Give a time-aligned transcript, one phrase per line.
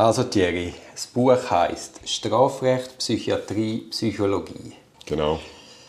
[0.00, 4.72] Also Thierry, das Buch heißt Strafrecht, Psychiatrie, Psychologie.
[5.04, 5.38] Genau.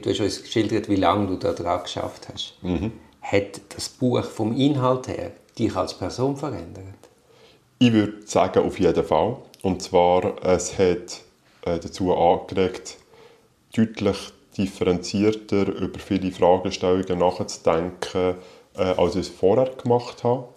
[0.02, 2.56] Du hast uns geschildert, wie lange du daran geschafft hast.
[2.62, 2.92] Mhm.
[3.22, 6.84] Hat das Buch vom Inhalt her dich als Person verändert?
[7.80, 9.38] Ich würde sagen, auf jeden Fall.
[9.62, 11.22] Und zwar, es hat
[11.62, 12.98] äh, dazu angeregt,
[13.74, 14.18] deutlich
[14.58, 18.36] differenzierter über viele Fragestellungen nachzudenken,
[18.76, 20.50] äh, als ich es vorher gemacht habe.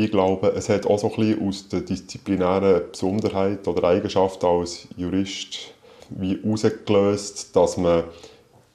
[0.00, 4.86] Ich glaube, es hat auch so ein bisschen aus der disziplinären Besonderheit oder Eigenschaft als
[4.96, 5.74] Jurist
[6.10, 8.04] wie herausgelöst, dass man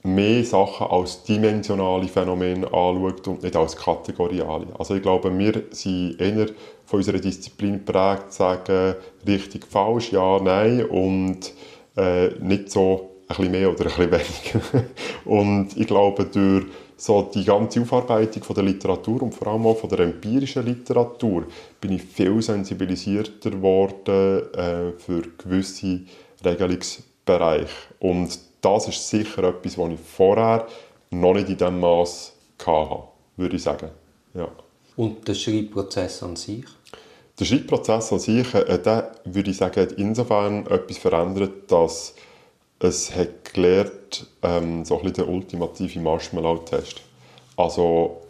[0.04, 4.68] mehr Sachen als dimensionale Phänomene anschaut und nicht als kategoriale.
[4.78, 6.48] Also ich glaube, wir sind eher
[6.86, 11.54] von unserer Disziplin geprägt, sagen, richtig, falsch, ja, nein und
[11.96, 14.88] äh, nicht so ein bisschen mehr oder ein bisschen weniger.
[15.24, 16.66] und ich glaube, durch
[17.04, 21.48] so die ganze Aufarbeitung von der Literatur und vor allem auch von der empirischen Literatur
[21.82, 26.00] bin ich viel sensibilisierter geworden äh, für gewisse
[26.46, 27.68] Regelungsbereiche.
[28.00, 30.66] Und das ist sicher etwas, was ich vorher
[31.10, 32.32] noch nicht in diesem Maß
[32.66, 33.04] hatte,
[33.36, 33.90] würde ich sagen.
[34.34, 34.48] Ja.
[34.96, 36.64] Und der Schreibprozess an sich?
[37.38, 42.16] Der Schreibprozess an sich, äh, der, würde ich sagen, hat insofern etwas verändert, dass
[42.80, 47.02] es hat gelernt, ähm, so ein bisschen der ultimative Marshmallow-Test.
[47.56, 48.22] Also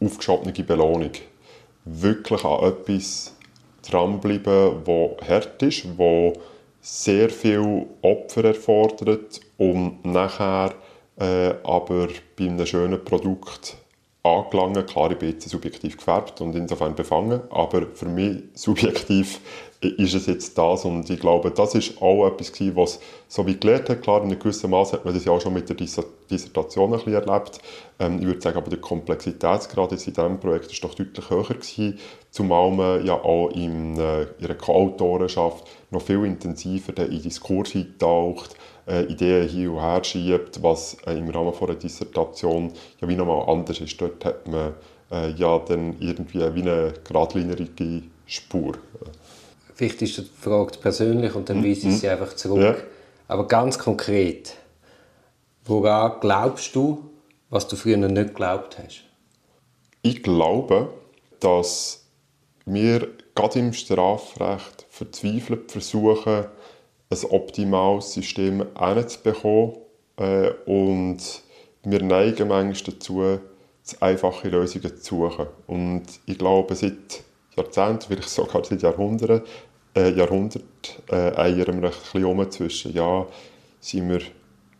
[0.00, 1.10] aufgeschobene Belohnung.
[1.84, 3.34] Wirklich an etwas
[3.82, 6.32] dranbleiben, das hart ist, das
[6.80, 10.74] sehr viel Opfer erfordert und nachher
[11.18, 13.76] äh, aber bei einem schönen Produkt
[14.22, 14.84] angelangen.
[14.86, 19.40] Klar, ich bin jetzt subjektiv gefärbt und insofern befangen, aber für mich subjektiv
[19.88, 23.88] ist es jetzt das und ich glaube, das ist auch etwas was so wie gelernt
[23.88, 26.92] hat, klar, in einem gewissen Maß hat man das ja auch schon mit der Dissertation
[26.92, 27.58] ein bisschen erlebt.
[27.98, 31.98] Ähm, ich würde sagen, aber der Komplexitätsgrad in diesem Projekt ist doch deutlich höher gewesen,
[32.30, 39.04] zumal man ja auch in äh, ihrer Co-Autorenschaft noch viel intensiver in Diskurs eintaucht, äh,
[39.04, 43.48] Ideen hin und her schiebt, was äh, im Rahmen von einer Dissertation ja wie nochmal
[43.48, 44.00] anders ist.
[44.00, 44.74] Dort hat man
[45.10, 48.74] äh, ja dann irgendwie wie eine geradlinige Spur.
[49.74, 51.64] Vielleicht ist die Frage persönlich und dann mhm.
[51.64, 52.62] weise ich sie einfach zurück.
[52.62, 52.76] Ja.
[53.26, 54.54] Aber ganz konkret,
[55.64, 57.10] woran glaubst du,
[57.50, 59.04] was du früher noch nicht geglaubt hast?
[60.02, 60.92] Ich glaube,
[61.40, 62.04] dass
[62.66, 66.46] wir gerade im Strafrecht verzweifelt versuchen,
[67.10, 69.76] ein optimales System hinzubekommen.
[70.16, 71.18] Äh, und
[71.82, 73.40] wir neigen manchmal dazu,
[74.00, 75.46] einfache Lösungen zu suchen.
[75.66, 77.22] Und ich glaube, seit
[77.56, 79.42] Jahrzehnten, vielleicht sogar seit Jahrhunderten,
[79.96, 80.62] äh, Jahrhundert,
[81.10, 83.26] äh, eiern wir ein bisschen um zwischen, ja,
[83.80, 84.20] sind wir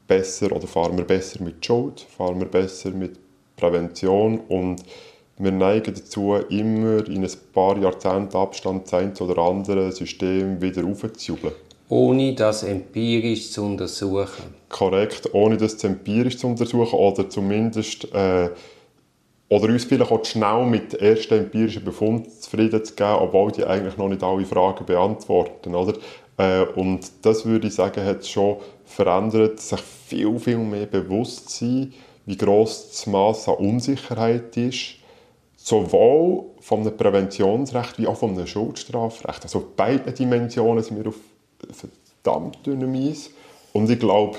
[0.06, 3.18] besser oder fahren wir besser mit Schuld, fahren wir besser mit
[3.56, 4.82] Prävention und
[5.36, 10.84] wir neigen dazu, immer in ein paar Jahrzehnten Abstand das eine oder andere System wieder
[10.84, 11.54] aufzujubeln.
[11.88, 14.54] Ohne das empirisch zu untersuchen.
[14.68, 18.50] Korrekt, ohne das empirisch zu untersuchen oder zumindest äh,
[19.48, 23.96] oder uns vielleicht auch schnell mit ersten empirischen Befunden zufrieden zu geben, obwohl die eigentlich
[23.96, 25.74] noch nicht alle Fragen beantworten.
[25.74, 25.94] Oder?
[26.36, 31.92] Äh, und das würde ich sagen, hat schon verändert, sich viel, viel mehr bewusst sein,
[32.26, 34.96] wie gross das Maß an Unsicherheit ist,
[35.56, 39.42] sowohl vom Präventionsrecht wie auch vom Schuldstrafrecht.
[39.42, 41.16] Also beide Dimensionen sind wir auf
[42.22, 43.30] verdammt dünnem Eis.
[43.72, 44.38] Und ich glaube,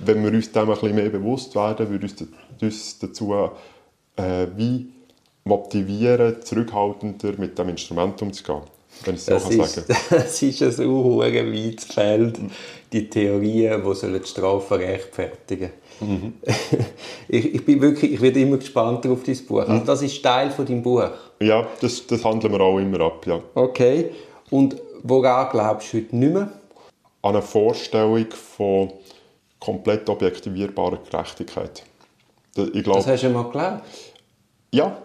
[0.00, 2.16] wenn wir uns dem ein bisschen mehr bewusst werden, würde uns
[2.60, 3.50] das dazu
[4.16, 4.86] äh, wie
[5.44, 8.62] motivieren, zurückhaltender mit dem Instrument umzugehen.
[9.04, 9.86] Wenn ich so das, ist, sagen.
[10.10, 12.38] das ist ein so weites Feld,
[12.92, 15.70] die Theorien, die die Strafen rechtfertigen
[16.00, 16.34] mhm.
[17.28, 19.60] ich, ich, bin wirklich, ich werde immer gespannt auf dein Buch.
[19.60, 19.84] Also mhm.
[19.84, 21.08] das ist Teil von deinem Buch?
[21.40, 23.40] Ja, das, das handeln wir auch immer ab, ja.
[23.54, 24.10] Okay.
[24.50, 26.52] Und woran glaubst du heute nicht mehr?
[27.22, 28.92] An eine Vorstellung von
[29.58, 31.82] komplett objektivierbarer Gerechtigkeit.
[32.56, 33.82] Ich glaub, das hast du mal geglaubt?
[34.72, 34.96] Ja,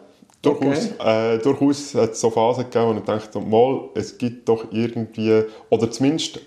[0.41, 0.91] durchaus.
[0.99, 1.35] Okay.
[1.35, 5.43] Äh, durchaus hat es so Phasen gegeben, wo ich dachte, mal, es gibt doch irgendwie,
[5.69, 6.39] oder zumindest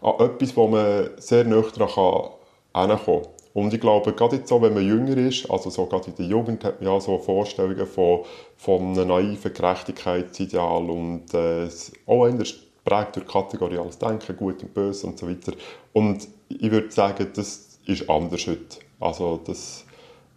[0.00, 2.30] an etwas, wo man sehr nah daran
[2.72, 3.32] herankommen kann.
[3.54, 6.26] Und ich glaube, gerade jetzt so, wenn man jünger ist, also so gerade in der
[6.26, 8.20] Jugend, hat man ja so Vorstellungen von,
[8.56, 11.68] von einem naiven Gerechtigkeitsideal und äh,
[12.06, 12.44] auch eher
[12.84, 15.52] prägt durch kategoriales Denken, gut und böse und so weiter.
[15.92, 18.78] Und ich würde sagen, das ist anders heute.
[19.00, 19.84] Also das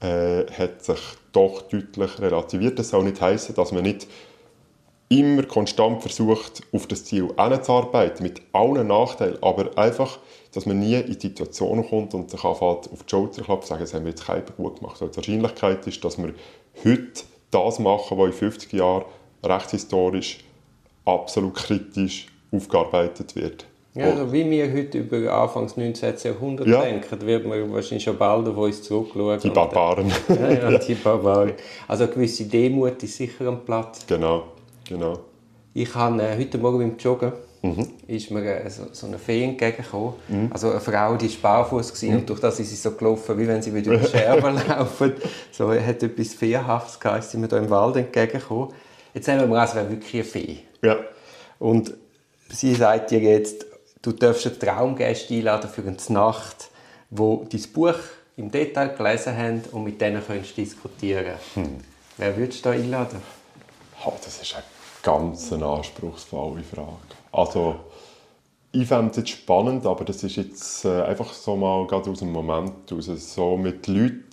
[0.02, 1.00] äh, hat sich
[1.32, 2.80] doch deutlich relativiert.
[2.80, 4.08] Das soll nicht heißen, dass man nicht
[5.10, 10.18] immer konstant versucht, auf das Ziel hinzuarbeiten, mit allen Nachteilen, aber einfach,
[10.54, 13.82] dass man nie in die Situation kommt und sich anfängt, auf die Schulter klappt sagt,
[13.82, 15.02] das haben wir jetzt keiner gut gemacht.
[15.02, 16.34] Also die Wahrscheinlichkeit ist, dass wir
[16.84, 19.06] heute das machen, was in 50 Jahren
[19.44, 20.40] rechtshistorisch
[21.06, 23.68] absolut kritisch aufgearbeitet wird.
[23.96, 26.16] Ja, also wie wir heute über Anfangs 19.
[26.24, 26.82] Jahrhundert Ja.
[26.82, 29.40] denken, wird man wahrscheinlich schon bald auf uns zurückschauen.
[29.40, 30.12] Die Und- Barbaren.
[30.28, 31.54] Ja, ja, die Barbaren.
[31.88, 34.06] Also eine gewisse Demut ist sicher am Platz.
[34.06, 34.44] genau,
[34.88, 35.20] genau.
[35.74, 37.32] Ich habe äh, heute Morgen beim Joggen
[38.06, 40.14] ist mir äh, so, so eine Fee entgegengekommen.
[40.54, 43.48] Also eine Frau, die war barfuß gewesen und durch das ist sie so gelaufen, wie
[43.48, 45.14] wenn sie wieder über Scherben laufen.
[45.52, 48.70] So hat etwas Feenhaftes gehabt, ist sie mir da im Wald entgegengekommen.
[49.16, 50.58] Jetzt sagen wir mal, es wäre wirklich eine Fee.
[50.84, 50.98] Ja,
[51.58, 51.94] Und
[52.50, 53.66] sie sagt dir jetzt,
[54.06, 56.70] du darfst einen Traumgast einladen für eine Nacht,
[57.10, 57.96] wo dein Buch
[58.38, 61.36] im Detail gelesen haben und mit denen könntest du diskutieren.
[62.18, 63.22] Wer würdest du da einladen?
[64.06, 64.64] oh, das ist eine
[65.02, 66.90] ganz anspruchsvolle Frage.
[67.32, 67.76] Also,
[68.72, 72.20] ich fände es jetzt spannend, aber das ist jetzt äh, einfach so mal gerade aus
[72.20, 74.30] dem Moment raus, so mit Leuten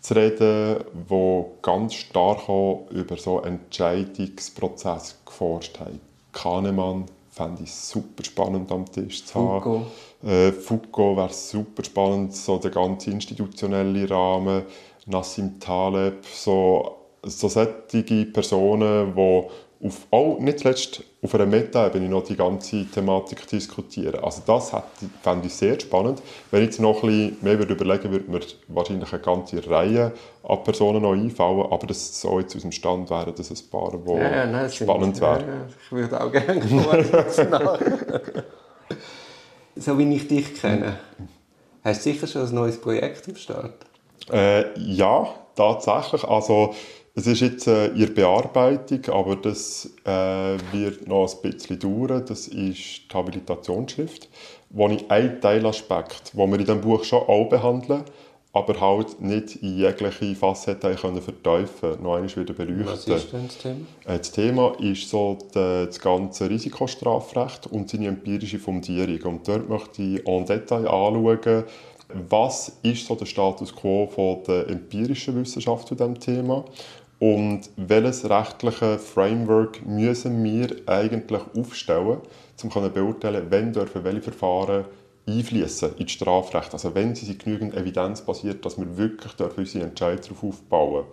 [0.00, 2.48] zu reden, die ganz stark
[2.90, 6.00] über so einen Entscheidungsprozess geforscht haben.
[6.32, 7.06] Kahnemann
[7.36, 9.62] fände ich super spannend am Tisch zu haben.
[9.62, 9.86] Foucault.
[10.24, 14.62] Äh, Foucault wäre super spannend, so der ganze institutionelle Rahmen,
[15.04, 19.48] Nassim Taleb, so, so solche Personen, die
[19.82, 24.16] auf, auch nicht zuletzt auf einer Meta-Ebene noch die ganze Thematik diskutieren.
[24.24, 24.84] Also das hätte-
[25.22, 26.22] fände ich sehr spannend.
[26.50, 30.12] Wenn ich jetzt noch ein bisschen mehr würde überlegen würde, mir wahrscheinlich eine ganze Reihe
[30.44, 33.90] an Personen noch einfallen, aber das so jetzt aus dem Stand wären das ein paar,
[33.92, 35.40] die nein, das sind- spannend wären.
[35.40, 38.42] Ja, ja, ich würde auch gerne kommen.
[39.76, 40.98] so wie ich dich kenne,
[41.84, 43.74] hast du sicher schon ein neues Projekt am Start?
[44.32, 46.24] Äh, ja, tatsächlich.
[46.24, 46.74] Also,
[47.16, 50.10] es ist jetzt äh, in Bearbeitung, aber das äh,
[50.72, 52.22] wird noch ein bisschen dauern.
[52.28, 54.28] Das ist die Habilitationsschrift,
[54.70, 58.02] wo ich einen Teilaspekt, den wir in diesem Buch schon auch behandeln,
[58.52, 62.86] aber halt nicht in jegliche Facette können vertiefen noch einmal wieder beleuchten.
[62.86, 63.80] Was ist denn das Thema?
[64.06, 69.36] Äh, Das Thema ist so die- das ganze Risikostrafrecht und seine empirische Fundierung.
[69.36, 71.64] Und dort möchte ich en Detail anschauen,
[72.28, 76.64] was ist so der Status quo von der empirischen Wissenschaft zu diesem Thema
[77.18, 82.18] und welches rechtliche Framework müssen wir eigentlich aufstellen,
[82.62, 84.84] um zu beurteilen, wenn dürfen welche Verfahren
[85.26, 86.72] einfließen ins Strafrecht.
[86.72, 91.04] Also wenn sie sind genügend evidenzbasiert, dass wir wirklich dürfen unsere Entscheidung darauf aufbauen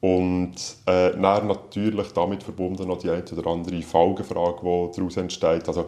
[0.00, 0.54] und
[0.86, 5.66] äh, dann natürlich damit verbunden noch die eine oder andere Folgefrage, die daraus entsteht.
[5.66, 5.86] Also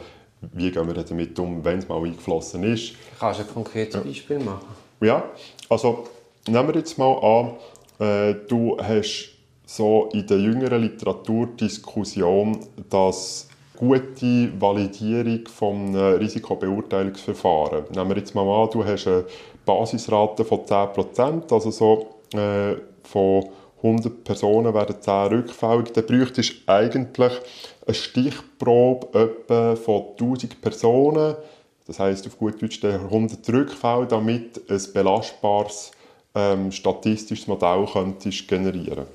[0.53, 2.95] wie gehen wir damit um, wenn es mal eingeflossen ist.
[3.19, 4.67] Kannst du ein konkretes Beispiel machen?
[5.01, 5.25] Ja,
[5.69, 6.05] also
[6.49, 7.57] nehmen wir jetzt mal an,
[7.99, 9.36] äh, du hast
[9.67, 12.59] so in der jüngeren Literaturdiskussion,
[12.89, 17.85] dass gute Validierung einem Risikobeurteilungsverfahren.
[17.95, 19.25] Nehmen wir jetzt mal an, du hast eine
[19.67, 23.47] Basisrate von 10%, also so äh, von
[23.83, 25.93] 100 Personen werden 10 rückfällig.
[25.93, 27.33] Dann bräuchtest du eigentlich
[27.87, 31.35] eine Stichprobe etwa von 1000 Personen.
[31.87, 35.91] Das heißt auf gut Deutsch dann 100 Rückfälle, damit ein belastbares
[36.35, 39.07] ähm, statistisches Modell könntest generieren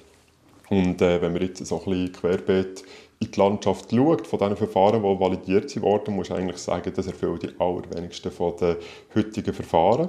[0.71, 2.83] Und äh, wenn man jetzt so ein bisschen querbeet
[3.19, 7.07] in die Landschaft schaut, von diesen Verfahren, die validiert wurden, muss ich eigentlich sagen, das
[7.07, 8.77] erfüllt die allerwenigsten von den
[9.13, 10.07] heutigen Verfahren,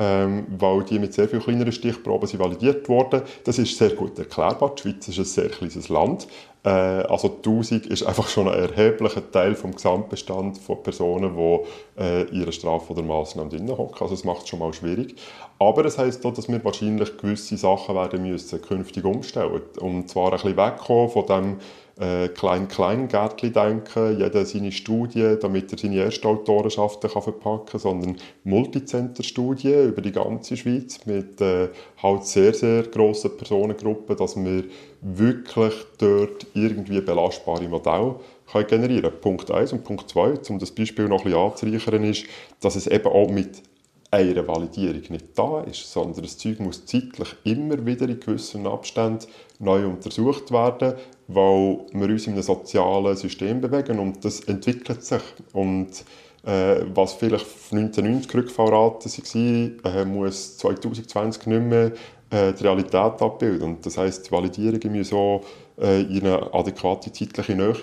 [0.00, 3.22] ähm, weil die mit sehr viel kleineren Stichproben sind validiert wurden.
[3.44, 4.74] Das ist sehr gut erklärbar.
[4.74, 6.26] Die Schweiz ist ein sehr kleines Land.
[6.64, 12.24] Äh, also 1000 ist einfach schon ein erheblicher Teil vom Gesamtbestand von Personen, die äh,
[12.30, 14.00] ihre Strafe oder Massnahmen drin hocken.
[14.00, 15.14] Also es macht es schon mal schwierig.
[15.58, 19.60] Aber es heisst auch, dass wir wahrscheinlich gewisse Sachen werden müssen künftig umstellen.
[19.80, 21.56] Und zwar ein bisschen wegkommen von dem
[22.00, 28.16] äh, klein-klein Gärtchen denken, jeder seine Studie, damit er seine Erstautorenschaften kann verpacken kann, sondern
[28.44, 31.68] Multicenter-Studien über die ganze Schweiz mit äh,
[32.02, 34.64] halt sehr, sehr grossen Personengruppen, dass wir
[35.02, 38.16] wirklich dort irgendwie belastbare Modelle
[38.50, 39.12] können generieren.
[39.20, 42.24] Punkt 1 und Punkt 2, um das Beispiel noch ein bisschen anzureichern, ist,
[42.60, 43.62] dass es eben auch mit
[44.10, 49.26] einer Validierung nicht da ist, sondern das Zeug muss zeitlich immer wieder in gewissen Abständen
[49.60, 50.94] neu untersucht werden,
[51.28, 55.22] weil wir uns in einem sozialen System bewegen und das entwickelt sich.
[55.52, 56.04] Und
[56.44, 61.92] äh, was vielleicht 1990 Rückfallraten waren, äh, muss 2020 nicht mehr
[62.30, 63.62] äh, die Realität abbilden.
[63.62, 65.42] Und das heisst, die Validierungen müssen auch
[65.80, 67.74] äh, in eine adäquate zeitliche Nähe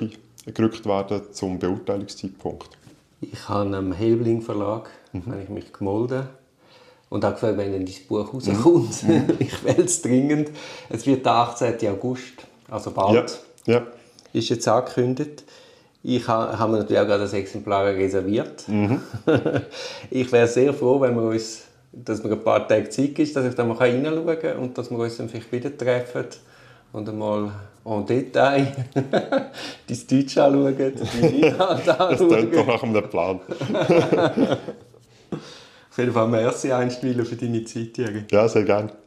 [0.53, 2.69] gerückt werden zum Beurteilungszeitpunkt.
[3.21, 6.27] Ich habe am Helbling Verlag habe ich mich gemolden
[7.09, 9.03] und habe gefragt, wenn denn dein Buch rauskommt.
[9.39, 10.51] ich will es dringend.
[10.89, 11.75] Es wird der 18.
[11.89, 12.33] August,
[12.69, 13.39] also bald.
[13.65, 13.87] Ja, ja.
[14.33, 15.43] Ist jetzt angekündigt.
[16.03, 18.65] Ich ha- habe mir natürlich auch gerade das Exemplar reserviert.
[20.11, 21.63] ich wäre sehr froh, wenn wir uns,
[22.03, 24.91] dass mir ein paar Tage Zeit gibt, dass ich da mal reinschauen kann und dass
[24.91, 26.25] wir uns dann vielleicht wieder treffen
[26.93, 27.51] und einmal
[27.85, 32.51] en Detail dein Deutsch anschauen, dein Inhalt Das klingt anschauen.
[32.51, 33.39] doch nach einem Plan.
[35.89, 38.25] Auf jeden Fall merci, Einstweiler, für deine Zeit, Jürgen.
[38.31, 39.06] Ja, sehr gerne.